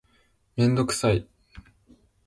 [0.55, 1.27] メンドクサイ